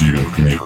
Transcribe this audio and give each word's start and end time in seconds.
Стивен 0.00 0.30
книг. 0.30 0.62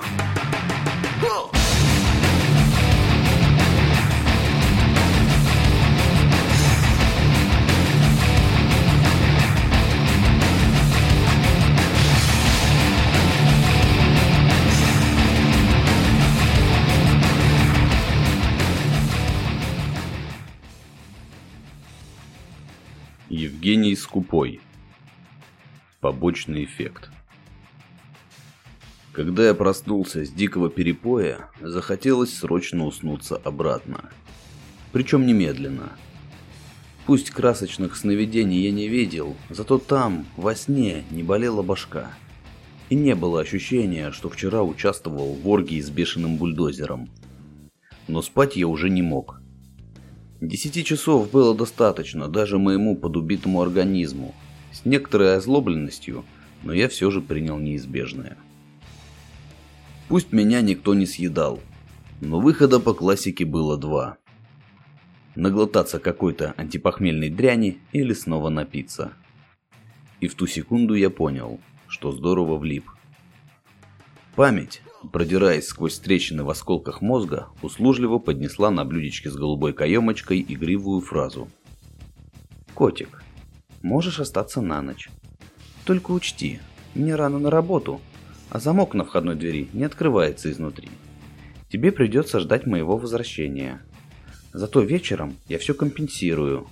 Евгений 23.28 23.96
Скупой. 23.96 24.60
Побочный 26.00 26.62
эффект. 26.62 27.10
Когда 29.14 29.46
я 29.46 29.54
проснулся 29.54 30.24
с 30.24 30.30
дикого 30.30 30.68
перепоя, 30.68 31.48
захотелось 31.60 32.36
срочно 32.36 32.84
уснуться 32.84 33.36
обратно. 33.36 34.10
Причем 34.90 35.24
немедленно. 35.24 35.92
Пусть 37.06 37.30
красочных 37.30 37.94
сновидений 37.94 38.64
я 38.64 38.72
не 38.72 38.88
видел, 38.88 39.36
зато 39.50 39.78
там, 39.78 40.26
во 40.36 40.56
сне, 40.56 41.04
не 41.12 41.22
болела 41.22 41.62
башка. 41.62 42.10
И 42.90 42.96
не 42.96 43.14
было 43.14 43.40
ощущения, 43.40 44.10
что 44.10 44.28
вчера 44.28 44.64
участвовал 44.64 45.34
в 45.34 45.48
оргии 45.48 45.80
с 45.80 45.90
бешеным 45.90 46.36
бульдозером. 46.36 47.08
Но 48.08 48.20
спать 48.20 48.56
я 48.56 48.66
уже 48.66 48.90
не 48.90 49.02
мог. 49.02 49.40
Десяти 50.40 50.82
часов 50.82 51.30
было 51.30 51.54
достаточно 51.54 52.26
даже 52.26 52.58
моему 52.58 52.96
подубитому 52.96 53.62
организму. 53.62 54.34
С 54.72 54.84
некоторой 54.84 55.36
озлобленностью, 55.36 56.24
но 56.64 56.72
я 56.72 56.88
все 56.88 57.12
же 57.12 57.20
принял 57.20 57.58
неизбежное. 57.58 58.36
Пусть 60.08 60.32
меня 60.32 60.60
никто 60.60 60.94
не 60.94 61.06
съедал, 61.06 61.60
но 62.20 62.40
выхода 62.40 62.78
по 62.78 62.94
классике 62.94 63.44
было 63.44 63.76
два. 63.78 64.18
Наглотаться 65.34 65.98
какой-то 65.98 66.54
антипохмельной 66.56 67.30
дряни 67.30 67.78
или 67.92 68.12
снова 68.12 68.50
напиться. 68.50 69.12
И 70.20 70.28
в 70.28 70.34
ту 70.34 70.46
секунду 70.46 70.94
я 70.94 71.10
понял, 71.10 71.58
что 71.88 72.12
здорово 72.12 72.56
влип. 72.56 72.88
Память, 74.36 74.82
продираясь 75.12 75.66
сквозь 75.66 75.98
трещины 75.98 76.44
в 76.44 76.50
осколках 76.50 77.00
мозга, 77.00 77.48
услужливо 77.62 78.18
поднесла 78.18 78.70
на 78.70 78.84
блюдечке 78.84 79.30
с 79.30 79.36
голубой 79.36 79.72
каемочкой 79.72 80.44
игривую 80.46 81.00
фразу. 81.00 81.48
«Котик, 82.74 83.22
можешь 83.82 84.20
остаться 84.20 84.60
на 84.60 84.82
ночь. 84.82 85.08
Только 85.84 86.10
учти, 86.10 86.60
мне 86.94 87.14
рано 87.14 87.38
на 87.38 87.50
работу, 87.50 88.00
а 88.54 88.60
замок 88.60 88.94
на 88.94 89.04
входной 89.04 89.34
двери 89.34 89.68
не 89.72 89.82
открывается 89.82 90.48
изнутри. 90.48 90.88
Тебе 91.68 91.90
придется 91.90 92.38
ждать 92.38 92.66
моего 92.66 92.96
возвращения. 92.96 93.82
Зато 94.52 94.80
вечером 94.80 95.36
я 95.48 95.58
все 95.58 95.74
компенсирую». 95.74 96.68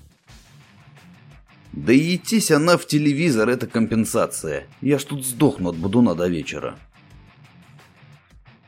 «Да 1.73 1.93
и 1.93 2.15
идтись 2.15 2.53
она 2.53 2.77
в 2.77 2.87
телевизор, 2.87 3.49
это 3.49 3.67
компенсация. 3.67 4.69
Я 4.81 5.01
ж 5.01 5.05
тут 5.05 5.27
сдохну 5.27 5.71
от 5.71 5.77
будуна 5.77 6.15
до 6.15 6.29
вечера». 6.29 6.77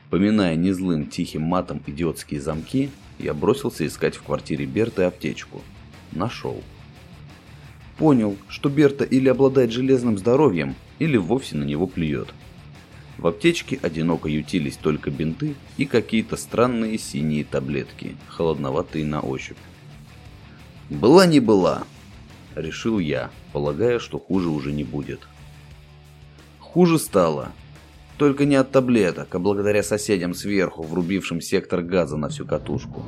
Поминая 0.09 0.57
незлым 0.57 1.07
тихим 1.07 1.43
матом 1.43 1.81
идиотские 1.87 2.41
замки, 2.41 2.89
я 3.17 3.33
бросился 3.33 3.87
искать 3.87 4.17
в 4.17 4.23
квартире 4.23 4.65
Берты 4.65 5.03
аптечку. 5.03 5.61
Нашел. 6.11 6.61
Понял, 7.97 8.35
что 8.49 8.67
Берта 8.67 9.05
или 9.05 9.29
обладает 9.29 9.71
железным 9.71 10.17
здоровьем, 10.17 10.75
или 10.99 11.15
вовсе 11.15 11.55
на 11.55 11.63
него 11.63 11.87
плюет. 11.87 12.33
В 13.17 13.27
аптечке 13.27 13.79
одиноко 13.81 14.27
ютились 14.27 14.77
только 14.77 15.09
бинты 15.09 15.55
и 15.77 15.85
какие-то 15.85 16.35
странные 16.35 16.97
синие 16.97 17.45
таблетки, 17.45 18.17
холодноватые 18.27 19.05
на 19.05 19.21
ощупь. 19.21 19.57
«Была 20.89 21.25
не 21.25 21.39
была»,— 21.39 21.83
решил 22.55 22.99
я, 22.99 23.31
полагая, 23.53 23.99
что 23.99 24.19
хуже 24.19 24.49
уже 24.49 24.71
не 24.71 24.83
будет. 24.83 25.21
Хуже 26.59 26.99
стало, 26.99 27.53
только 28.17 28.45
не 28.45 28.55
от 28.55 28.71
таблеток, 28.71 29.33
а 29.33 29.39
благодаря 29.39 29.81
соседям 29.81 30.33
сверху, 30.33 30.83
врубившим 30.83 31.41
сектор 31.41 31.81
газа 31.81 32.17
на 32.17 32.29
всю 32.29 32.45
катушку. 32.45 33.03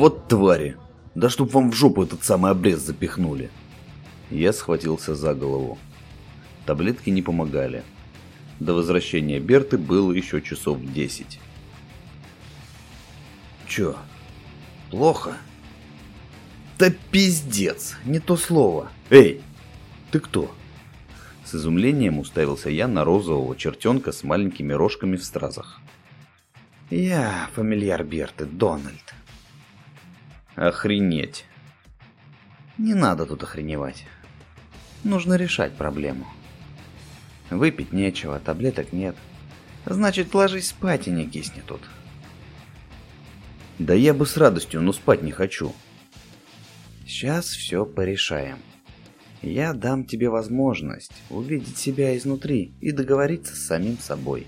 Вот 0.00 0.28
твари! 0.28 0.78
Да 1.14 1.28
чтоб 1.28 1.52
вам 1.52 1.70
в 1.70 1.74
жопу 1.74 2.02
этот 2.02 2.24
самый 2.24 2.52
обрез 2.52 2.80
запихнули. 2.80 3.50
Я 4.30 4.54
схватился 4.54 5.14
за 5.14 5.34
голову. 5.34 5.76
Таблетки 6.64 7.10
не 7.10 7.20
помогали. 7.20 7.82
До 8.60 8.72
возвращения 8.72 9.40
Берты 9.40 9.76
было 9.76 10.10
еще 10.10 10.40
часов 10.40 10.80
десять. 10.80 11.38
Чё? 13.68 13.94
Плохо? 14.90 15.36
Да 16.78 16.90
пиздец, 17.10 17.96
не 18.06 18.20
то 18.20 18.38
слово. 18.38 18.90
Эй, 19.10 19.42
ты 20.12 20.18
кто? 20.18 20.50
С 21.44 21.54
изумлением 21.54 22.20
уставился 22.20 22.70
я 22.70 22.88
на 22.88 23.04
розового 23.04 23.54
чертенка 23.54 24.12
с 24.12 24.24
маленькими 24.24 24.72
рожками 24.72 25.16
в 25.16 25.24
стразах. 25.24 25.78
Я 26.88 27.50
фамильяр 27.54 28.02
Берты, 28.02 28.46
Дональд. 28.46 29.14
Охренеть. 30.60 31.46
Не 32.76 32.92
надо 32.92 33.24
тут 33.24 33.42
охреневать. 33.42 34.04
Нужно 35.04 35.36
решать 35.36 35.72
проблему. 35.72 36.26
Выпить 37.48 37.94
нечего, 37.94 38.38
таблеток 38.38 38.92
нет. 38.92 39.16
Значит, 39.86 40.34
ложись 40.34 40.68
спать 40.68 41.08
и 41.08 41.10
не 41.10 41.24
кисни 41.24 41.62
тут. 41.66 41.80
Да 43.78 43.94
я 43.94 44.12
бы 44.12 44.26
с 44.26 44.36
радостью, 44.36 44.82
но 44.82 44.92
спать 44.92 45.22
не 45.22 45.32
хочу. 45.32 45.72
Сейчас 47.06 47.46
все 47.46 47.86
порешаем. 47.86 48.58
Я 49.40 49.72
дам 49.72 50.04
тебе 50.04 50.28
возможность 50.28 51.22
увидеть 51.30 51.78
себя 51.78 52.14
изнутри 52.18 52.74
и 52.82 52.92
договориться 52.92 53.56
с 53.56 53.64
самим 53.64 53.98
собой. 53.98 54.46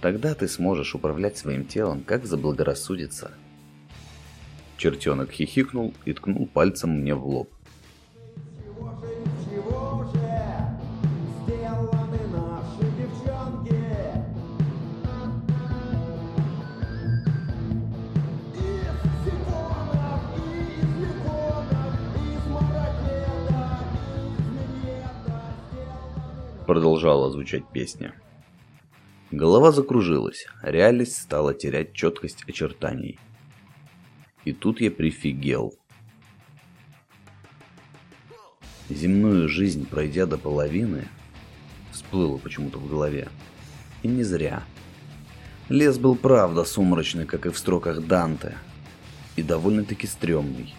Тогда 0.00 0.34
ты 0.34 0.48
сможешь 0.48 0.96
управлять 0.96 1.38
своим 1.38 1.64
телом, 1.64 2.02
как 2.02 2.26
заблагорассудится. 2.26 3.30
Чертенок 4.82 5.30
хихикнул 5.30 5.94
и 6.04 6.12
ткнул 6.12 6.48
пальцем 6.52 6.90
мне 6.90 7.14
в 7.14 7.24
лоб. 7.24 7.48
Продолжала 26.66 27.30
звучать 27.30 27.62
песня. 27.72 28.16
Голова 29.30 29.70
закружилась, 29.70 30.48
реальность 30.60 31.22
стала 31.22 31.54
терять 31.54 31.92
четкость 31.92 32.42
очертаний. 32.48 33.20
И 34.44 34.52
тут 34.52 34.80
я 34.80 34.90
прифигел. 34.90 35.74
Земную 38.88 39.48
жизнь, 39.48 39.86
пройдя 39.86 40.26
до 40.26 40.36
половины, 40.36 41.08
всплыло 41.92 42.38
почему-то 42.38 42.78
в 42.78 42.88
голове. 42.88 43.28
И 44.02 44.08
не 44.08 44.24
зря. 44.24 44.64
Лес 45.68 45.98
был 45.98 46.16
правда 46.16 46.64
сумрачный, 46.64 47.24
как 47.24 47.46
и 47.46 47.50
в 47.50 47.58
строках 47.58 48.04
Данте. 48.04 48.56
И 49.36 49.42
довольно-таки 49.42 50.06
стрёмный. 50.06 50.74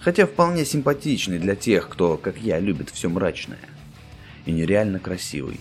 Хотя 0.00 0.26
вполне 0.26 0.64
симпатичный 0.64 1.38
для 1.38 1.54
тех, 1.54 1.88
кто, 1.88 2.16
как 2.16 2.38
я, 2.38 2.58
любит 2.58 2.90
все 2.90 3.08
мрачное. 3.08 3.60
И 4.44 4.52
нереально 4.52 4.98
красивый. 4.98 5.60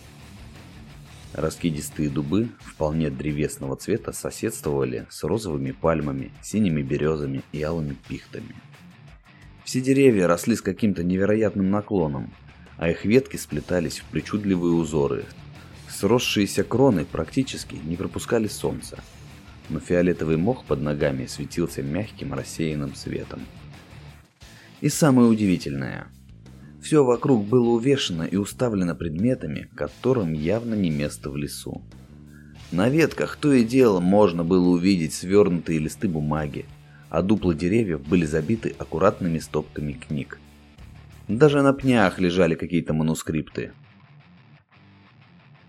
Раскидистые 1.34 2.10
дубы 2.10 2.50
вполне 2.60 3.10
древесного 3.10 3.76
цвета 3.76 4.12
соседствовали 4.12 5.06
с 5.10 5.24
розовыми 5.24 5.72
пальмами, 5.72 6.32
синими 6.42 6.82
березами 6.82 7.44
и 7.52 7.62
алыми 7.62 7.96
пихтами. 8.08 8.56
Все 9.64 9.82
деревья 9.82 10.28
росли 10.28 10.56
с 10.56 10.62
каким-то 10.62 11.04
невероятным 11.04 11.70
наклоном, 11.70 12.34
а 12.78 12.90
их 12.90 13.06
ветки 13.06 13.36
сплетались 13.36 14.00
в 14.00 14.06
причудливые 14.06 14.74
узоры. 14.74 15.26
Сросшиеся 15.90 16.64
кроны 16.64 17.06
практически 17.06 17.76
не 17.76 17.98
пропускали 17.98 18.48
солнца, 18.48 19.04
но 19.70 19.80
фиолетовый 19.80 20.38
мох 20.38 20.64
под 20.64 20.82
ногами 20.82 21.26
светился 21.26 21.84
мягким 21.84 22.34
рассеянным 22.34 22.96
светом. 22.96 23.42
И 24.80 24.90
самое 24.90 25.28
удивительное, 25.28 26.08
Все 26.82 27.04
вокруг 27.04 27.46
было 27.46 27.70
увешано 27.70 28.24
и 28.24 28.36
уставлено 28.36 28.96
предметами, 28.96 29.70
которым 29.76 30.34
явно 30.34 30.74
не 30.74 30.90
место 30.90 31.30
в 31.30 31.38
лесу. 31.38 31.82
На 32.72 32.90
ветках 32.90 33.38
то 33.38 33.54
и 33.54 33.64
дело 33.64 34.00
можно 34.00 34.44
было 34.44 34.70
увидеть 34.70 35.14
свернутые 35.14 35.80
листы 35.80 36.08
бумаги, 36.08 36.66
а 37.10 37.22
дупла 37.22 37.54
деревьев 37.54 38.06
были 38.06 38.26
забиты 38.26 38.76
аккуратными 38.78 39.40
стопками 39.40 39.94
книг. 39.94 40.40
Даже 41.28 41.62
на 41.62 41.74
пнях 41.74 42.20
лежали 42.20 42.56
какие-то 42.56 42.94
манускрипты. 42.94 43.72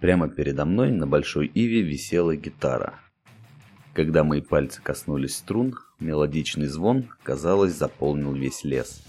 Прямо 0.01 0.29
передо 0.29 0.65
мной 0.65 0.93
на 0.93 1.07
большой 1.07 1.47
иве 1.47 1.83
висела 1.83 2.37
гитара. 2.37 2.95
Когда 3.95 4.23
мои 4.23 4.41
пальцы 4.41 4.81
коснулись 4.81 5.37
струн, 5.37 5.75
мелодичный 5.99 6.67
звон, 6.67 7.09
казалось, 7.25 7.75
заполнил 7.75 8.33
весь 8.33 8.63
лес. 8.63 9.03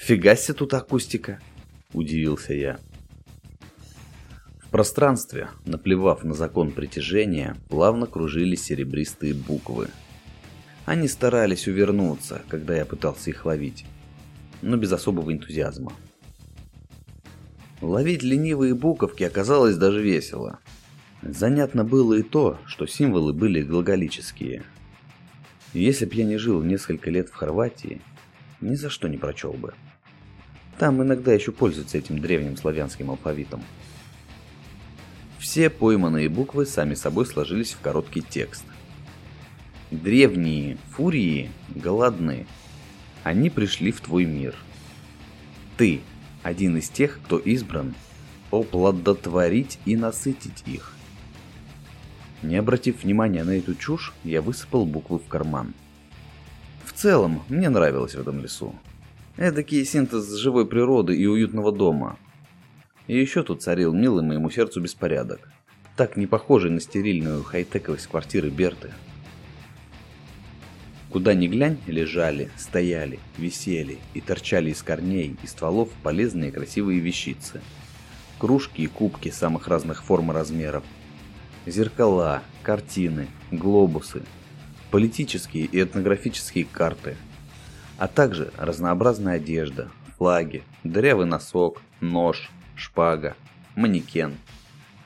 «Фига 0.00 0.34
себе 0.34 0.54
тут 0.54 0.72
акустика!»– 0.72 1.40
удивился 1.92 2.54
я. 2.54 2.80
В 4.58 4.70
пространстве, 4.70 5.50
наплевав 5.66 6.24
на 6.24 6.32
закон 6.32 6.70
притяжения, 6.70 7.54
плавно 7.68 8.06
кружились 8.06 8.64
серебристые 8.64 9.34
буквы. 9.34 9.88
Они 10.86 11.06
старались 11.06 11.68
увернуться, 11.68 12.40
когда 12.48 12.74
я 12.74 12.86
пытался 12.86 13.28
их 13.28 13.44
ловить, 13.44 13.84
но 14.62 14.78
без 14.78 14.90
особого 14.90 15.34
энтузиазма. 15.34 15.92
Ловить 17.82 18.22
ленивые 18.22 18.74
буковки 18.74 19.22
оказалось 19.24 19.76
даже 19.76 20.02
весело. 20.02 20.60
Занятно 21.20 21.84
было 21.84 22.14
и 22.14 22.22
то, 22.22 22.58
что 22.64 22.86
символы 22.86 23.34
были 23.34 23.60
глаголические. 23.60 24.64
Если 25.74 26.06
б 26.06 26.14
я 26.14 26.24
не 26.24 26.38
жил 26.38 26.62
несколько 26.62 27.10
лет 27.10 27.28
в 27.28 27.34
Хорватии, 27.34 28.00
ни 28.62 28.74
за 28.76 28.88
что 28.88 29.06
не 29.06 29.18
прочел 29.18 29.52
бы. 29.52 29.74
Там 30.80 31.02
иногда 31.02 31.34
еще 31.34 31.52
пользуются 31.52 31.98
этим 31.98 32.20
древним 32.20 32.56
славянским 32.56 33.10
алфавитом. 33.10 33.62
Все 35.38 35.68
пойманные 35.68 36.30
буквы 36.30 36.64
сами 36.64 36.94
собой 36.94 37.26
сложились 37.26 37.74
в 37.74 37.80
короткий 37.80 38.22
текст. 38.22 38.64
Древние 39.90 40.78
фурии 40.92 41.50
голодны. 41.68 42.46
Они 43.24 43.50
пришли 43.50 43.92
в 43.92 44.00
твой 44.00 44.24
мир. 44.24 44.54
Ты 45.76 46.00
один 46.42 46.78
из 46.78 46.88
тех, 46.88 47.20
кто 47.26 47.36
избран 47.36 47.94
оплодотворить 48.50 49.78
и 49.84 49.96
насытить 49.96 50.62
их. 50.64 50.94
Не 52.40 52.56
обратив 52.56 53.02
внимания 53.02 53.44
на 53.44 53.50
эту 53.50 53.74
чушь, 53.74 54.14
я 54.24 54.40
высыпал 54.40 54.86
буквы 54.86 55.18
в 55.18 55.26
карман. 55.26 55.74
В 56.86 56.94
целом, 56.94 57.42
мне 57.50 57.68
нравилось 57.68 58.14
в 58.14 58.20
этом 58.22 58.40
лесу. 58.40 58.74
Эдакий 59.36 59.84
синтез 59.84 60.32
живой 60.34 60.66
природы 60.66 61.16
и 61.16 61.26
уютного 61.26 61.72
дома– 61.72 62.18
и 63.10 63.18
еще 63.18 63.42
тут 63.42 63.60
царил 63.60 63.92
милый 63.92 64.24
моему 64.24 64.50
сердцу 64.50 64.80
беспорядок, 64.80 65.50
так 65.96 66.16
не 66.16 66.28
похожий 66.28 66.70
на 66.70 66.78
стерильную 66.80 67.42
хай-тековость 67.42 68.06
квартиры 68.06 68.50
Берты. 68.50 68.92
Куда 71.10 71.34
ни 71.34 71.48
глянь, 71.48 71.80
лежали, 71.88 72.50
стояли, 72.56 73.18
висели 73.36 73.98
и 74.14 74.20
торчали 74.20 74.70
из 74.70 74.80
корней 74.84 75.36
и 75.42 75.46
стволов 75.48 75.88
полезные 76.04 76.52
красивые 76.52 77.00
вещицы. 77.00 77.60
Кружки 78.38 78.82
и 78.82 78.86
кубки 78.86 79.30
самых 79.30 79.66
разных 79.66 80.04
форм 80.04 80.30
и 80.30 80.34
размеров. 80.34 80.84
Зеркала, 81.66 82.44
картины, 82.62 83.26
глобусы, 83.50 84.22
политические 84.92 85.64
и 85.64 85.82
этнографические 85.82 86.64
карты, 86.64 87.16
а 88.00 88.08
также 88.08 88.50
разнообразная 88.56 89.36
одежда, 89.36 89.90
флаги, 90.16 90.62
дырявый 90.84 91.26
носок, 91.26 91.82
нож, 92.00 92.48
шпага, 92.74 93.36
манекен, 93.76 94.38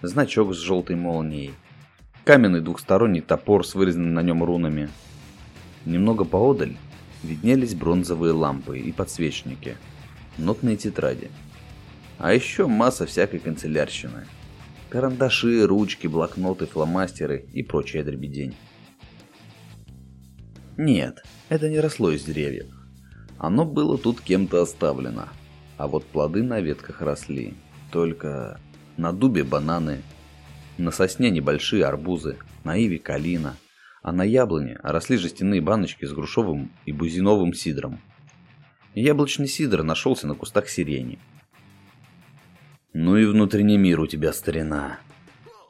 значок 0.01 0.55
с 0.55 0.59
желтой 0.59 0.95
молнией, 0.95 1.55
каменный 2.25 2.61
двухсторонний 2.61 3.21
топор 3.21 3.67
с 3.67 3.75
вырезанными 3.75 4.13
на 4.13 4.23
нем 4.23 4.45
рунами. 4.45 4.91
Немного 5.85 6.25
поодаль 6.25 6.77
виднелись 7.25 7.75
бронзовые 7.75 8.33
лампы 8.33 8.79
и 8.79 8.93
подсвечники, 8.93 9.77
нотные 10.39 10.77
тетради. 10.77 11.33
А 12.19 12.33
еще 12.33 12.69
масса 12.69 13.07
всякой 13.07 13.41
канцелярщины. 13.41 14.29
Карандаши, 14.89 15.67
ручки, 15.67 16.07
блокноты, 16.07 16.67
фломастеры 16.67 17.45
и 17.53 17.65
прочая 17.65 18.05
дребедень. 18.05 18.55
Нет, 20.77 21.25
это 21.49 21.69
не 21.69 21.81
росло 21.81 22.13
из 22.13 22.23
деревьев. 22.23 22.84
Оно 23.39 23.65
было 23.65 23.99
тут 23.99 24.21
кем-то 24.21 24.63
оставлено, 24.63 25.29
а 25.77 25.89
вот 25.89 26.05
плоды 26.05 26.43
на 26.43 26.61
ветках 26.61 27.03
росли. 27.03 27.55
Только 27.91 28.61
на 28.97 29.13
дубе 29.13 29.45
бананы, 29.45 30.03
на 30.79 30.91
сосне 30.91 31.31
небольшие 31.31 31.85
арбузы, 31.85 32.39
на 32.65 32.77
иве 32.77 32.99
калина, 32.99 33.57
а 34.03 34.13
на 34.13 34.23
яблоне 34.23 34.79
росли 34.83 35.17
жестяные 35.17 35.61
баночки 35.61 36.05
с 36.05 36.13
грушовым 36.13 36.71
и 36.87 36.93
бузиновым 36.93 37.55
сидром. 37.55 38.01
Яблочный 38.95 39.49
сидр 39.49 39.83
нашелся 39.83 40.27
на 40.27 40.35
кустах 40.35 40.69
сирени. 40.69 41.19
«Ну 42.93 43.17
и 43.17 43.27
внутренний 43.27 43.79
мир 43.79 44.01
у 44.01 44.07
тебя, 44.07 44.33
старина!» 44.33 45.01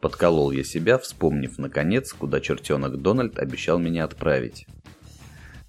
Подколол 0.03 0.51
я 0.51 0.63
себя, 0.65 0.99
вспомнив, 0.99 1.57
наконец, 1.57 2.13
куда 2.13 2.41
чертенок 2.41 3.01
Дональд 3.01 3.39
обещал 3.39 3.79
меня 3.79 4.05
отправить. 4.05 4.67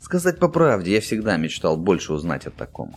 Сказать 0.05 0.37
по 0.37 0.49
правде, 0.49 0.93
я 0.93 1.01
всегда 1.01 1.35
мечтал 1.35 1.77
больше 1.77 2.13
узнать 2.13 2.45
о 2.45 2.51
таком. 2.51 2.95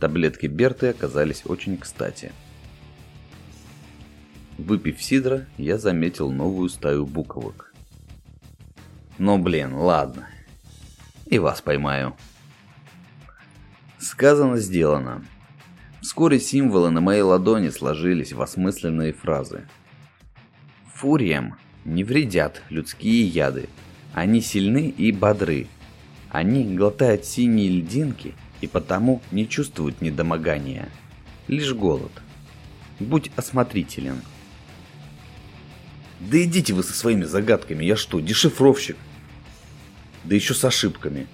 Таблетки 0.00 0.46
Берты 0.46 0.88
оказались 0.88 1.42
очень 1.44 1.78
кстати. 1.78 2.32
Выпив 4.58 5.00
сидра, 5.00 5.46
я 5.58 5.78
заметил 5.78 6.32
новую 6.32 6.70
стаю 6.70 7.06
буковок. 7.06 7.72
Ну 9.18 9.38
блин, 9.38 9.74
ладно. 9.74 10.28
И 11.26 11.38
вас 11.38 11.60
поймаю. 11.60 12.16
Сказано, 14.00 14.56
сделано. 14.56 15.24
Вскоре 16.00 16.40
символы 16.40 16.90
на 16.90 17.00
моей 17.00 17.22
ладони 17.22 17.68
сложились 17.68 18.32
в 18.32 18.42
осмысленные 18.42 19.12
фразы. 19.12 19.68
Фуриям 20.94 21.54
не 21.84 22.02
вредят 22.02 22.60
людские 22.70 23.24
яды. 23.24 23.68
Они 24.12 24.40
сильны 24.40 24.88
и 24.88 25.12
бодры. 25.12 25.68
Они 26.32 26.64
глотают 26.64 27.26
синие 27.26 27.68
льдинки 27.68 28.34
и 28.62 28.66
потому 28.66 29.20
не 29.32 29.46
чувствуют 29.46 30.00
недомогания, 30.00 30.88
лишь 31.46 31.74
голод. 31.74 32.10
Будь 32.98 33.30
осмотрителен. 33.36 34.22
Да 36.20 36.42
идите 36.42 36.72
вы 36.72 36.84
со 36.84 36.94
своими 36.94 37.24
загадками, 37.24 37.84
я 37.84 37.96
что, 37.96 38.18
дешифровщик? 38.20 38.96
Да 40.24 40.34
еще 40.34 40.54
с 40.54 40.64
ошибками. 40.64 41.26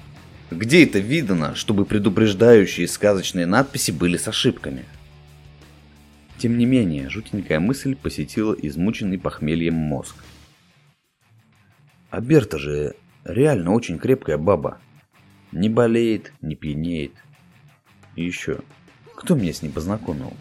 Где 0.50 0.82
это 0.82 0.98
видано, 0.98 1.54
чтобы 1.54 1.84
предупреждающие 1.84 2.88
сказочные 2.88 3.46
надписи 3.46 3.92
были 3.92 4.16
с 4.16 4.26
ошибками? 4.26 4.84
Тем 6.38 6.58
не 6.58 6.66
менее, 6.66 7.08
жутенькая 7.08 7.60
мысль 7.60 7.94
посетила 7.94 8.52
измученный 8.52 9.18
похмельем 9.18 9.74
мозг. 9.74 10.16
А 12.10 12.20
Берта 12.20 12.58
же 12.58 12.96
реально 13.24 13.70
очень 13.74 14.00
крепкая 14.00 14.38
баба. 14.38 14.80
Не 15.52 15.68
болеет, 15.68 16.32
не 16.42 16.54
пьянеет. 16.54 17.12
И 18.16 18.24
еще, 18.24 18.60
кто 19.14 19.34
меня 19.34 19.52
с 19.52 19.62
ней 19.62 19.70
познакомил? 19.70 20.34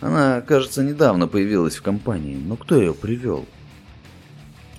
Она, 0.00 0.40
кажется, 0.40 0.82
недавно 0.82 1.28
появилась 1.28 1.76
в 1.76 1.82
компании, 1.82 2.36
но 2.36 2.56
кто 2.56 2.76
ее 2.76 2.94
привел? 2.94 3.46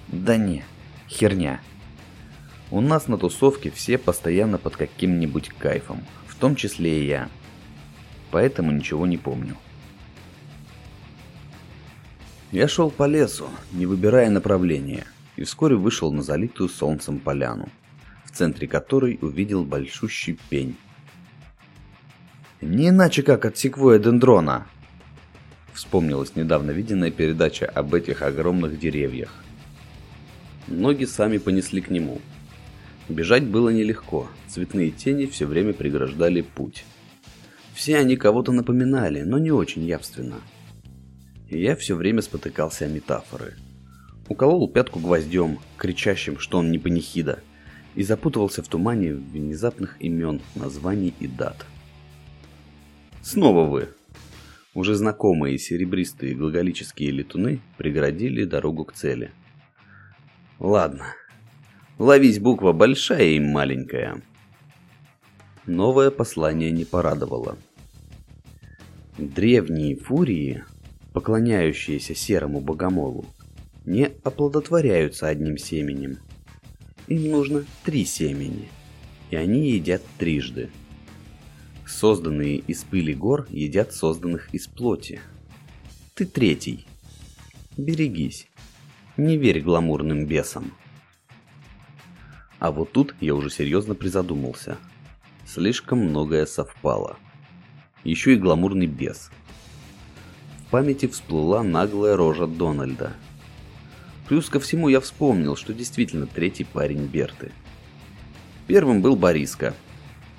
Да 0.08 0.38
не, 0.38 0.64
херня. 1.08 1.62
У 2.72 2.82
нас 2.82 3.08
на 3.08 3.18
тусовке 3.18 3.70
все 3.70 3.98
постоянно 3.98 4.58
под 4.58 4.76
каким-нибудь 4.76 5.50
кайфом, 5.50 6.04
в 6.26 6.36
том 6.36 6.56
числе 6.56 7.02
и 7.02 7.08
я. 7.08 7.30
Поэтому 8.32 8.72
ничего 8.72 9.06
не 9.06 9.18
помню. 9.18 9.56
Я 12.52 12.68
шел 12.68 12.90
по 12.90 13.06
лесу, 13.06 13.48
не 13.72 13.86
выбирая 13.86 14.30
направления, 14.30 15.06
и 15.36 15.44
вскоре 15.44 15.76
вышел 15.76 16.12
на 16.12 16.24
залитую 16.24 16.70
солнцем 16.70 17.20
поляну 17.20 17.70
в 18.32 18.38
центре 18.38 18.68
которой 18.68 19.20
увидел 19.22 19.66
большущий 19.66 20.40
пень. 20.50 20.76
«Не 22.62 22.90
иначе 22.90 23.24
как 23.24 23.46
от 23.46 23.58
секвоя 23.58 24.00
дендрона!» 24.00 24.68
Вспомнилась 25.74 26.36
недавно 26.36 26.72
виденная 26.72 27.12
передача 27.12 27.66
об 27.66 27.94
этих 27.94 28.22
огромных 28.22 28.80
деревьях. 28.80 29.34
Ноги 30.68 31.06
сами 31.06 31.38
понесли 31.38 31.82
к 31.82 31.90
нему. 31.90 32.22
Бежать 33.10 33.44
было 33.44 33.70
нелегко, 33.70 34.30
цветные 34.48 34.92
тени 34.92 35.26
все 35.26 35.46
время 35.46 35.74
преграждали 35.74 36.42
путь. 36.42 36.86
Все 37.74 37.98
они 37.98 38.16
кого-то 38.16 38.52
напоминали, 38.52 39.22
но 39.24 39.40
не 39.40 39.52
очень 39.52 39.84
явственно. 39.84 40.42
И 41.50 41.60
я 41.60 41.76
все 41.76 41.96
время 41.96 42.22
спотыкался 42.22 42.86
о 42.86 42.90
метафоры. 42.90 43.56
Уколол 44.30 44.70
пятку 44.70 45.00
гвоздем, 45.00 45.60
кричащим, 45.78 46.38
что 46.38 46.60
он 46.60 46.72
не 46.72 46.78
панихида– 46.78 47.40
и 47.96 48.04
запутывался 48.04 48.64
в 48.64 48.68
тумане 48.68 49.14
внезапных 49.14 50.02
имен, 50.02 50.42
названий 50.56 51.14
и 51.20 51.28
дат. 51.28 51.66
Снова 53.22 53.68
вы. 53.68 53.90
Уже 54.74 54.96
знакомые 54.96 55.58
серебристые 55.58 56.34
глаголические 56.34 57.12
летуны 57.12 57.60
преградили 57.78 58.46
дорогу 58.46 58.86
к 58.86 58.94
цели. 58.94 59.32
Ладно. 60.60 61.06
Ловись 62.00 62.40
буква 62.40 62.72
большая 62.72 63.32
и 63.32 63.40
маленькая. 63.40 64.22
Новое 65.66 66.10
послание 66.10 66.72
не 66.72 66.86
порадовало. 66.86 67.58
Древние 69.18 69.96
фурии, 69.96 70.64
поклоняющиеся 71.14 72.16
серому 72.16 72.62
богомолу, 72.62 73.26
не 73.86 74.06
оплодотворяются 74.24 75.28
одним 75.28 75.58
семенем. 75.58 76.18
Им 77.08 77.32
нужно 77.32 77.66
три 77.84 78.06
семени, 78.06 78.70
и 79.30 79.36
они 79.36 79.72
едят 79.72 80.02
трижды– 80.18 80.70
Созданные 81.92 82.56
из 82.58 82.84
пыли 82.86 83.14
гор 83.14 83.48
едят 83.50 83.94
созданных 83.94 84.54
из 84.56 84.66
плоти. 84.66 85.20
Ты 86.16 86.26
третий. 86.26 86.88
Берегись. 87.78 88.48
Не 89.18 89.38
верь 89.38 89.62
гламурным 89.62 90.26
бесам. 90.26 90.74
А 92.60 92.72
вот 92.72 92.94
тут 92.94 93.14
я 93.20 93.36
уже 93.36 93.50
серьезно 93.50 93.94
призадумался. 93.94 94.78
Слишком 95.46 96.00
многое 96.00 96.46
совпало. 96.46 97.18
Еще 98.06 98.34
и 98.34 98.38
гламурный 98.38 98.88
бес. 98.88 99.30
В 100.60 100.72
памяти 100.72 101.08
всплыла 101.08 101.62
наглая 101.62 102.16
рожа 102.16 102.48
Дональда. 102.48 103.12
Плюс 104.32 104.50
ко 104.50 104.62
всему 104.62 104.88
я 104.88 105.02
вспомнил, 105.02 105.58
что 105.58 105.74
действительно 105.74 106.26
третий 106.26 106.64
парень 106.64 107.06
Берты. 107.06 107.52
Первым 108.66 109.02
был 109.02 109.18
Бориска. 109.18 109.74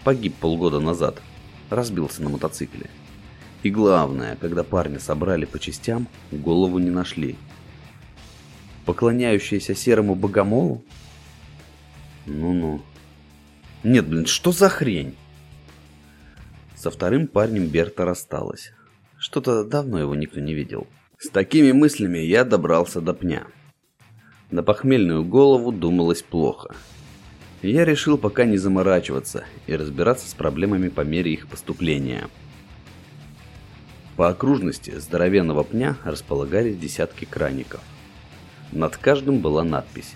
Погиб 0.03 0.35
полгода 0.37 0.81
назад– 0.81 1.21
разбился 1.69 2.23
на 2.23 2.31
мотоцикле. 2.31 2.89
И 3.63 3.69
главное, 3.69 4.37
когда 4.37 4.65
парня 4.65 4.99
собрали 4.99 5.45
по 5.45 5.59
частям, 5.59 6.09
голову 6.31 6.79
не 6.79 6.89
нашли. 6.89 7.37
Поклоняющаяся 8.87 9.75
серому 9.75 10.15
богомолу? 10.15 10.83
Ну-ну. 12.25 12.81
Нет, 13.83 14.09
блин, 14.09 14.25
что 14.25 14.53
за 14.53 14.71
хрень? 14.71 15.15
Со 16.77 16.91
вторым 16.91 17.27
парнем 17.27 17.67
Берта 17.67 18.07
рассталась. 18.07 18.73
Что-то 19.19 19.65
давно 19.65 19.99
его 19.99 20.15
никто 20.15 20.41
не 20.41 20.55
видел. 20.55 20.87
С 21.19 21.29
такими 21.29 21.73
мыслями 21.73 22.21
я 22.21 22.47
добрался 22.47 23.03
до 23.03 23.13
пня. 23.13 23.47
На 24.53 24.63
похмельную 24.63 25.25
голову 25.25 25.73
думалось 25.73 26.23
плохо 26.23 26.73
я 27.63 27.85
решил 27.85 28.19
пока 28.19 28.45
не 28.45 28.57
заморачиваться 28.57 29.45
и 29.67 29.77
разбираться 29.77 30.29
с 30.29 30.35
проблемами 30.35 30.89
по 30.89 31.03
мере 31.03 31.33
их 31.33 31.47
поступления. 31.49 32.29
По 34.17 34.29
окружности 34.29 34.99
здоровенного 34.99 35.65
пня 35.65 35.97
располагались 36.05 36.77
десятки 36.77 37.25
краников. 37.25 37.81
Над 38.73 38.97
каждым 38.97 39.39
была 39.39 39.65
надпись 39.65 40.15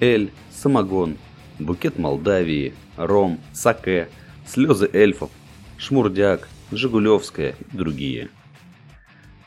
«Эль», 0.00 0.30
«Самогон», 0.50 1.16
«Букет 1.58 1.98
Молдавии», 1.98 2.74
«Ром», 2.96 3.40
«Саке», 3.52 4.08
«Слезы 4.46 4.88
эльфов», 4.92 5.30
«Шмурдяк», 5.76 6.48
«Жигулевская» 6.70 7.54
и 7.72 7.76
другие. 7.76 8.28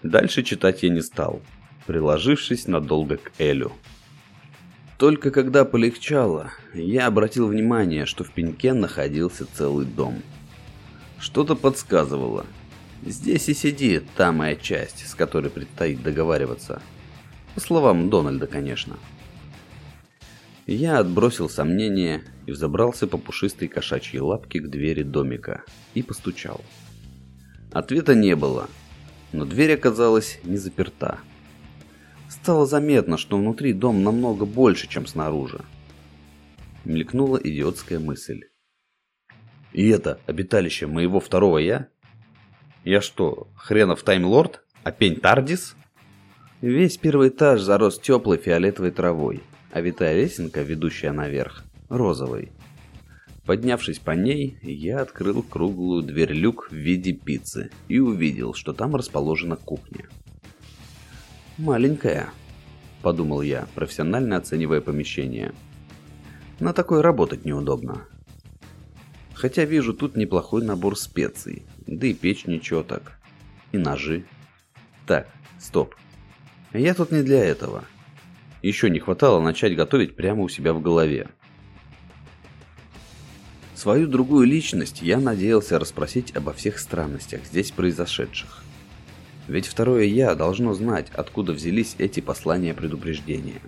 Дальше 0.03 0.43
читать 0.43 0.83
я 0.83 0.89
не 0.89 1.01
стал, 1.01 1.41
приложившись 1.85 2.67
надолго 2.67 3.17
к 3.17 3.31
Элю. 3.39 3.71
Только 4.97 5.29
когда 5.29 5.63
полегчало, 5.63 6.51
я 6.73 7.05
обратил 7.05 7.47
внимание, 7.47 8.07
что 8.07 8.23
в 8.23 8.31
пеньке 8.31 8.73
находился 8.73 9.45
целый 9.45 9.85
дом. 9.85 10.23
Что-то 11.19 11.55
подсказывало. 11.55 12.47
Здесь 13.05 13.47
и 13.47 13.53
сидит 13.53 14.05
та 14.15 14.31
моя 14.31 14.55
часть, 14.55 15.07
с 15.07 15.13
которой 15.13 15.51
предстоит 15.51 16.01
договариваться. 16.01 16.81
По 17.53 17.59
словам 17.61 18.09
Дональда, 18.09 18.47
конечно. 18.47 18.97
Я 20.65 20.97
отбросил 20.97 21.47
сомнения 21.47 22.23
и 22.47 22.51
взобрался 22.51 23.05
по 23.05 23.19
пушистой 23.19 23.67
кошачьей 23.67 24.19
лапке 24.19 24.59
к 24.59 24.67
двери 24.67 25.03
домика 25.03 25.63
и 25.93 26.01
постучал. 26.01 26.61
Ответа 27.71 28.15
не 28.15 28.35
было, 28.35 28.67
но 29.31 29.45
дверь 29.45 29.75
оказалась 29.75 30.39
не 30.43 30.57
заперта. 30.57 31.19
Стало 32.29 32.65
заметно, 32.65 33.17
что 33.17 33.37
внутри 33.37 33.73
дом 33.73 34.03
намного 34.03 34.45
больше, 34.45 34.87
чем 34.87 35.07
снаружи. 35.07 35.61
Мелькнула 36.83 37.37
идиотская 37.37 37.99
мысль. 37.99 38.45
И 39.73 39.87
это 39.89 40.19
обиталище 40.25 40.87
моего 40.87 41.19
второго 41.19 41.57
я? 41.57 41.87
Я 42.83 43.01
что, 43.01 43.49
хренов 43.55 44.03
таймлорд? 44.03 44.63
А 44.83 44.91
пень 44.91 45.17
Тардис? 45.17 45.75
Весь 46.61 46.97
первый 46.97 47.29
этаж 47.29 47.61
зарос 47.61 47.99
теплой 47.99 48.37
фиолетовой 48.37 48.91
травой, 48.91 49.43
а 49.71 49.81
витая 49.81 50.15
лесенка, 50.15 50.61
ведущая 50.63 51.11
наверх, 51.11 51.63
розовой. 51.89 52.51
Поднявшись 53.45 53.99
по 53.99 54.11
ней, 54.11 54.57
я 54.61 55.01
открыл 55.01 55.43
круглую 55.43 56.03
дверь-люк 56.03 56.69
в 56.71 56.75
виде 56.75 57.13
пиццы 57.13 57.69
и 57.87 57.99
увидел, 57.99 58.53
что 58.53 58.73
там 58.73 58.95
расположена 58.95 59.55
кухня. 59.55 60.09
«Маленькая»,— 61.57 62.29
подумал 63.01 63.41
я, 63.41 63.67
профессионально 63.73 64.37
оценивая 64.37 64.79
помещение. 64.79 65.53
«На 66.59 66.71
такое 66.71 67.01
работать 67.01 67.45
неудобно». 67.45 68.05
Хотя 69.33 69.65
вижу 69.65 69.93
тут 69.93 70.15
неплохой 70.15 70.63
набор 70.63 70.97
специй, 70.97 71.63
да 71.85 72.07
и 72.07 72.13
печь 72.13 72.47
ничего 72.47 72.81
так. 72.81 73.19
И 73.71 73.77
ножи. 73.77 74.25
Так, 75.05 75.27
стоп. 75.59 75.93
Я 76.73 76.95
тут 76.95 77.11
не 77.11 77.21
для 77.21 77.43
этого. 77.43 77.83
Еще 78.63 78.89
не 78.89 78.99
хватало 78.99 79.39
начать 79.39 79.75
готовить 79.75 80.15
прямо 80.15 80.41
у 80.41 80.49
себя 80.49 80.73
в 80.73 80.81
голове. 80.81 81.27
Свою 83.75 84.07
другую 84.07 84.47
личность 84.47 85.03
я 85.03 85.19
надеялся 85.19 85.77
расспросить 85.77 86.35
обо 86.35 86.51
всех 86.53 86.79
странностях 86.79 87.45
здесь 87.45 87.69
произошедших. 87.69 88.63
Ведь 89.47 89.65
второе 89.65 90.03
«я» 90.03 90.35
должно 90.35 90.73
знать, 90.73 91.07
откуда 91.13 91.53
взялись 91.53 91.95
эти 91.97 92.19
послания 92.19 92.73
предупреждения. 92.73 93.61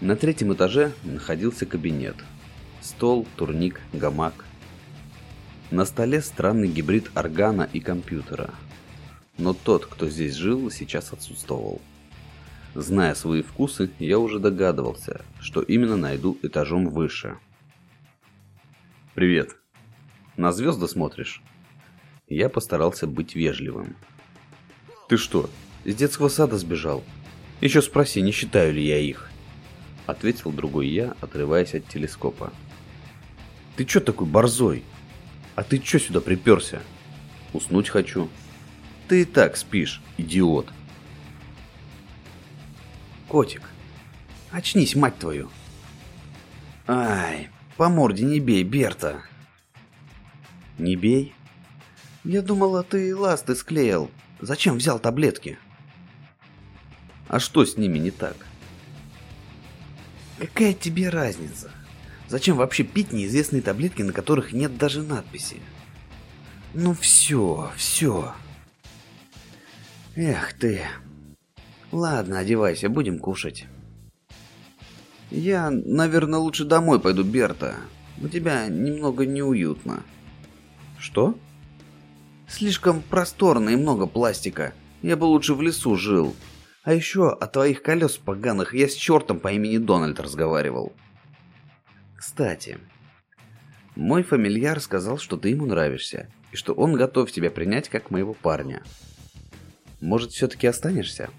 На 0.00 0.16
третьем 0.16 0.52
этаже 0.52 0.92
находился 1.04 1.64
кабинет. 1.64 2.16
Стол, 2.80 3.26
турник, 3.36 3.80
гамак. 3.92 4.44
На 5.70 5.84
столе 5.84 6.22
странный 6.22 6.66
гибрид 6.66 7.10
органа 7.14 7.68
и 7.72 7.78
компьютера. 7.78 8.50
Но 9.38 9.54
тот, 9.54 9.86
кто 9.86 10.08
здесь 10.08 10.34
жил, 10.34 10.70
сейчас 10.70 11.12
отсутствовал. 11.12 11.80
Зная 12.74 13.14
свои 13.14 13.42
вкусы, 13.42 13.90
я 14.00 14.18
уже 14.18 14.40
догадывался, 14.40 15.20
что 15.40 15.62
именно 15.62 15.96
найду 15.96 16.36
этажом 16.42 16.88
выше. 16.88 17.36
«Привет. 19.14 19.56
На 20.36 20.50
звезды 20.50 20.88
смотришь?» 20.88 21.42
Я 22.30 22.48
постарался 22.48 23.08
быть 23.08 23.34
вежливым. 23.34 23.96
«Ты 25.08 25.16
что, 25.16 25.50
из 25.84 25.96
детского 25.96 26.28
сада 26.28 26.56
сбежал? 26.58 27.02
Еще 27.60 27.82
спроси, 27.82 28.22
не 28.22 28.30
считаю 28.30 28.72
ли 28.72 28.86
я 28.86 28.98
их?» 28.98 29.28
Ответил 30.06 30.52
другой 30.52 30.88
я, 30.88 31.16
отрываясь 31.20 31.74
от 31.74 31.88
телескопа. 31.88 32.52
«Ты 33.76 33.86
что 33.86 34.00
такой 34.00 34.28
борзой? 34.28 34.84
А 35.56 35.64
ты 35.64 35.82
что 35.84 35.98
сюда 35.98 36.20
приперся?» 36.20 36.80
«Уснуть 37.52 37.88
хочу». 37.88 38.28
«Ты 39.08 39.22
и 39.22 39.24
так 39.24 39.56
спишь, 39.56 40.00
идиот!» 40.16 40.68
«Котик, 43.26 43.62
очнись, 44.52 44.94
мать 44.94 45.18
твою!» 45.18 45.50
«Ай, 46.86 47.48
по 47.76 47.88
морде 47.88 48.24
не 48.24 48.38
бей, 48.38 48.62
Берта!» 48.62 49.24
«Не 50.78 50.94
бей?» 50.94 51.34
Я 52.24 52.42
думала, 52.42 52.82
ты 52.82 53.16
ласты 53.16 53.54
склеил. 53.54 54.10
Зачем 54.40 54.76
взял 54.76 54.98
таблетки? 54.98 55.58
А 57.28 57.38
что 57.38 57.64
с 57.64 57.76
ними 57.76 57.98
не 57.98 58.10
так? 58.10 58.36
Какая 60.38 60.74
тебе 60.74 61.08
разница? 61.08 61.70
Зачем 62.28 62.56
вообще 62.56 62.82
пить 62.84 63.12
неизвестные 63.12 63.62
таблетки, 63.62 64.02
на 64.02 64.12
которых 64.12 64.52
нет 64.52 64.76
даже 64.76 65.02
надписи? 65.02 65.56
Ну 66.74 66.94
все, 66.94 67.70
все. 67.76 68.34
Эх 70.14 70.52
ты. 70.54 70.82
Ладно, 71.90 72.38
одевайся, 72.38 72.88
будем 72.88 73.18
кушать. 73.18 73.66
Я, 75.30 75.70
наверное, 75.70 76.38
лучше 76.38 76.64
домой 76.64 77.00
пойду, 77.00 77.24
Берта. 77.24 77.76
У 78.20 78.28
тебя 78.28 78.66
немного 78.68 79.26
неуютно. 79.26 80.02
Что? 80.98 81.36
Слишком 82.50 83.00
просторно 83.00 83.70
и 83.70 83.76
много 83.76 84.06
пластика. 84.06 84.74
Я 85.02 85.16
бы 85.16 85.24
лучше 85.24 85.54
в 85.54 85.62
лесу 85.62 85.96
жил. 85.96 86.34
А 86.82 86.92
еще 86.92 87.30
о 87.30 87.46
твоих 87.46 87.80
колес 87.80 88.16
поганых 88.18 88.74
я 88.74 88.88
с 88.88 88.94
чертом 88.94 89.38
по 89.38 89.52
имени 89.52 89.78
Дональд 89.78 90.18
разговаривал. 90.18 90.92
Кстати, 92.16 92.78
мой 93.94 94.24
фамильяр 94.24 94.80
сказал, 94.80 95.16
что 95.18 95.36
ты 95.36 95.50
ему 95.50 95.66
нравишься. 95.66 96.28
и 96.52 96.56
что 96.56 96.72
он 96.74 96.94
готов 96.94 97.30
тебя 97.30 97.50
принять 97.50 97.88
как 97.88 98.10
моего 98.10 98.34
парня. 98.34 98.82
Может, 100.00 100.32
все-таки 100.32 100.66
останешься? 100.66 101.30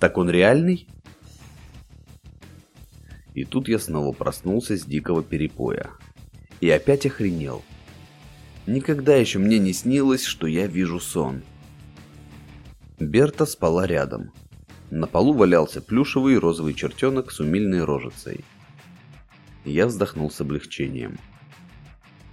Так 0.00 0.18
он 0.18 0.28
реальный? 0.28 0.88
И 3.34 3.44
тут 3.44 3.68
я 3.68 3.78
снова 3.78 4.12
проснулся 4.12 4.76
с 4.76 4.84
дикого 4.84 5.22
перепоя. 5.22 5.90
И 6.60 6.68
опять 6.68 7.06
охренел. 7.06 7.62
Никогда 8.66 9.14
еще 9.16 9.38
мне 9.38 9.58
не 9.58 9.72
снилось, 9.72 10.24
что 10.24 10.46
я 10.46 10.66
вижу 10.66 10.98
сон. 10.98 11.42
Берта 12.98 13.44
спала 13.44 13.86
рядом. 13.86 14.32
На 14.90 15.06
полу 15.06 15.34
валялся 15.34 15.82
плюшевый 15.82 16.38
розовый 16.38 16.72
чертенок 16.72 17.30
с 17.30 17.40
умильной 17.40 17.84
рожицей. 17.84 18.44
Я 19.64 19.86
вздохнул 19.86 20.30
с 20.30 20.40
облегчением. 20.40 21.18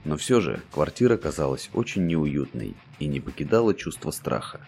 Но 0.06 0.18
все 0.18 0.42
же 0.42 0.62
квартира 0.72 1.18
казалась 1.18 1.70
очень 1.74 2.08
неуютной 2.08 2.76
и 3.00 3.08
не 3.08 3.20
покидала 3.20 3.74
чувство 3.74 4.12
страха. 4.12 4.62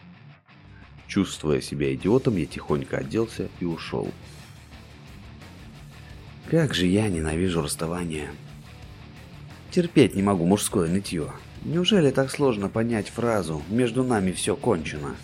Чувствуя 1.08 1.62
себя 1.62 1.93
идиотом, 1.93 2.36
я 2.38 2.46
тихонько 2.46 2.98
оделся 2.98 3.50
и 3.60 3.65
ушел. 3.65 4.12
Как 6.50 6.74
же 6.74 6.88
я 6.88 7.08
ненавижу 7.08 7.62
расставание. 7.62 8.29
Терпеть 9.74 10.13
не 10.13 10.22
могу 10.22 10.46
мужское 10.46 10.88
нытье. 10.88 11.32
Неужели 11.63 12.12
так 12.12 12.30
сложно 12.30 12.70
понять 12.70 13.10
фразу 13.10 13.63
«между 13.70 14.03
нами 14.03 14.32
все 14.32 14.56
кончено»? 14.56 15.15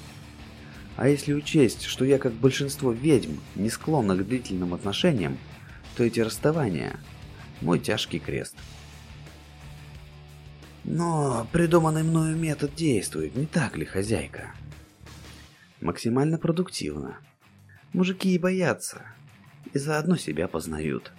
А 0.98 1.08
если 1.08 1.34
учесть, 1.34 1.84
что 1.84 2.04
я, 2.04 2.18
как 2.18 2.34
большинство 2.34 2.92
ведьм, 2.92 3.36
не 3.54 3.70
склонна 3.70 4.16
к 4.16 4.26
длительным 4.26 4.74
отношениям, 4.74 5.38
то 5.96 6.04
эти 6.04 6.20
расставания– 6.20 7.00
мой 7.62 7.78
тяжкий 7.78 8.18
крест. 8.18 8.56
Но 10.84 11.48
придуманный 11.52 12.02
мною 12.02 12.36
метод 12.36 12.74
действует, 12.74 13.36
не 13.36 13.46
так 13.46 13.78
ли, 13.78 13.86
хозяйка? 13.86 14.56
Максимально 15.80 16.40
продуктивно. 16.40 17.20
Мужики 17.94 18.34
и 18.34 18.40
боятся, 18.40 19.04
и 19.74 19.78
заодно 19.78 20.18
себя 20.18 20.48
познают. 20.48 21.12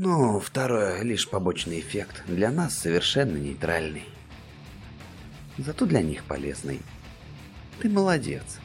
Ну, 0.00 0.38
второе 0.38 1.02
лишь 1.02 1.28
побочный 1.28 1.80
эффект, 1.80 2.22
для 2.28 2.52
нас 2.52 2.78
совершенно 2.78 3.36
нейтральный. 3.36 4.04
Зато 5.56 5.86
для 5.86 6.02
них 6.02 6.22
полезный. 6.22 6.82
Ты 7.80 7.88
молодец. 7.88 8.60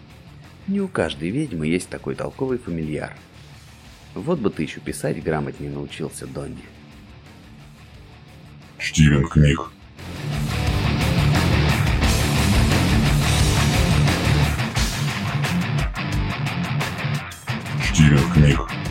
Не 0.67 0.79
у 0.79 0.87
каждой 0.87 1.31
ведьмы 1.31 1.65
есть 1.65 1.89
такой 1.89 2.13
толковый 2.13 2.59
фамильяр. 2.59 3.17
Вот 4.13 4.37
бы 4.37 4.51
ты 4.51 4.61
еще 4.61 4.79
писать 4.79 5.23
грамотнее 5.23 5.71
научился, 5.71 6.27
Донни. 6.27 6.61
Штивен 8.77 9.27
книг. 9.27 9.71
Штивен 17.81 18.31
книг. 18.33 18.82